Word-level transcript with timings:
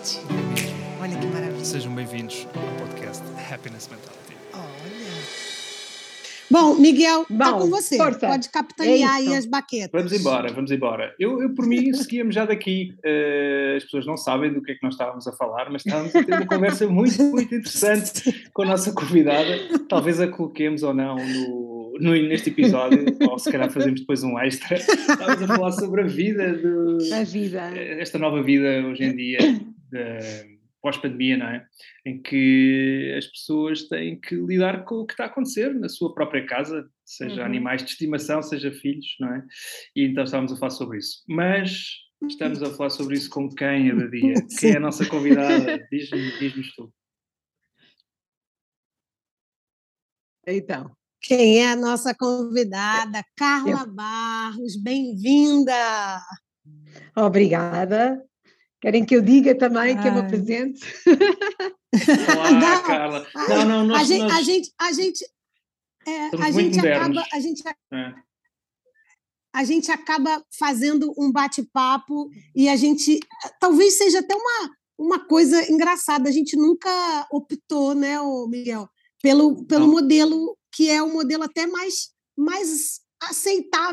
Olha 0.00 1.14
que 1.18 1.26
maravilha. 1.26 1.62
Sejam 1.62 1.94
bem-vindos 1.94 2.48
ao 2.54 2.86
podcast 2.86 3.22
Happiness 3.52 3.86
Mentality. 3.86 4.34
Olha. 4.54 4.70
Bom, 6.50 6.74
Miguel, 6.76 7.26
está 7.30 7.52
com 7.52 7.68
você. 7.68 7.98
Porta. 7.98 8.26
Pode 8.26 8.48
capitanear 8.48 9.20
é 9.20 9.28
aí 9.28 9.34
as 9.34 9.44
baquetas. 9.44 9.90
Vamos 9.92 10.18
embora, 10.18 10.50
vamos 10.54 10.70
embora. 10.70 11.14
Eu, 11.18 11.42
eu 11.42 11.54
por 11.54 11.66
mim, 11.66 11.92
seguíamos 11.92 12.34
já 12.34 12.46
daqui. 12.46 12.94
Uh, 13.04 13.76
as 13.76 13.84
pessoas 13.84 14.06
não 14.06 14.16
sabem 14.16 14.50
do 14.50 14.62
que 14.62 14.72
é 14.72 14.74
que 14.74 14.82
nós 14.82 14.94
estávamos 14.94 15.26
a 15.28 15.32
falar, 15.32 15.68
mas 15.70 15.84
estávamos 15.84 16.16
a 16.16 16.24
ter 16.24 16.32
uma 16.32 16.46
conversa 16.46 16.86
muito, 16.88 17.22
muito 17.24 17.54
interessante 17.54 18.48
com 18.54 18.62
a 18.62 18.66
nossa 18.66 18.94
convidada. 18.94 19.54
Talvez 19.86 20.18
a 20.18 20.26
coloquemos 20.26 20.82
ou 20.82 20.94
não 20.94 21.16
no, 21.16 21.98
no, 22.00 22.12
neste 22.12 22.48
episódio, 22.48 23.04
ou 23.28 23.38
se 23.38 23.52
calhar 23.52 23.70
fazemos 23.70 24.00
depois 24.00 24.22
um 24.22 24.38
extra, 24.38 24.78
estávamos 24.78 25.42
a 25.42 25.46
falar 25.46 25.72
sobre 25.72 26.00
a 26.00 26.06
vida 26.06 26.54
do, 26.54 26.96
a 27.12 27.22
vida. 27.22 27.60
esta 27.76 28.18
nova 28.18 28.42
vida 28.42 28.82
hoje 28.86 29.04
em 29.04 29.14
dia 29.14 29.38
pós-pandemia, 30.82 31.36
não 31.36 31.46
é? 31.46 31.66
Em 32.06 32.22
que 32.22 33.14
as 33.18 33.26
pessoas 33.26 33.82
têm 33.88 34.18
que 34.18 34.34
lidar 34.34 34.84
com 34.84 34.96
o 34.96 35.06
que 35.06 35.12
está 35.12 35.24
a 35.24 35.26
acontecer 35.26 35.74
na 35.74 35.88
sua 35.88 36.14
própria 36.14 36.46
casa, 36.46 36.88
seja 37.04 37.40
Uhum. 37.40 37.46
animais 37.46 37.84
de 37.84 37.90
estimação, 37.90 38.42
seja 38.42 38.72
filhos, 38.72 39.06
não 39.20 39.34
é? 39.34 39.44
E 39.94 40.04
então 40.06 40.24
estávamos 40.24 40.52
a 40.52 40.56
falar 40.56 40.70
sobre 40.70 40.98
isso. 40.98 41.22
Mas 41.28 41.84
estamos 42.28 42.62
a 42.62 42.70
falar 42.76 42.90
sobre 42.90 43.14
isso 43.16 43.28
com 43.28 43.48
quem, 43.54 43.90
Adadia? 43.90 44.34
Quem 44.58 44.72
é 44.72 44.76
a 44.76 44.80
nossa 44.80 45.04
convidada? 45.06 45.86
Diz-me- 45.92 46.38
Diz-nos 46.38 46.72
tu. 46.74 46.92
Então, 50.46 50.90
Quem 51.20 51.58
é 51.62 51.72
a 51.72 51.76
nossa 51.76 52.14
convidada? 52.14 53.22
Carla 53.36 53.84
Barros, 53.86 54.76
bem-vinda! 54.82 56.20
obrigada. 57.14 58.24
Querem 58.80 59.04
que 59.04 59.14
eu 59.14 59.20
diga 59.22 59.54
também 59.54 59.96
que 60.00 60.08
eu 60.08 60.12
me 60.12 60.20
Ai. 60.20 60.26
apresente? 60.26 60.80
Olá, 62.34 62.50
Não, 62.52 62.82
Carla. 62.82 63.26
ai, 63.36 63.48
Não, 63.48 63.66
não, 63.66 63.86
nós, 63.88 64.00
a, 64.00 64.04
gente, 64.04 64.20
nós- 64.22 64.32
a 64.32 64.42
gente, 64.42 64.72
a 64.78 64.92
gente, 64.92 65.24
é, 66.06 66.26
a 66.42 66.50
gente 66.50 66.80
acaba, 66.80 67.24
a 67.32 67.40
gente, 67.40 67.62
é. 67.92 68.14
a 69.54 69.64
gente 69.64 69.90
acaba 69.90 70.44
fazendo 70.58 71.12
um 71.18 71.30
bate-papo 71.30 72.30
e 72.54 72.68
a 72.68 72.76
gente, 72.76 73.20
talvez 73.60 73.98
seja 73.98 74.20
até 74.20 74.34
uma, 74.34 74.70
uma 74.98 75.18
coisa 75.26 75.70
engraçada. 75.70 76.28
A 76.28 76.32
gente 76.32 76.56
nunca 76.56 76.90
optou, 77.30 77.94
né, 77.94 78.16
Miguel, 78.48 78.88
pelo, 79.22 79.64
pelo 79.66 79.86
Não. 79.86 79.92
modelo 79.92 80.56
que 80.72 80.88
é 80.88 81.02
um 81.02 81.12
modelo 81.12 81.42
até 81.42 81.66
mais, 81.66 82.10
mais 82.38 83.00
aceitável 83.20 83.80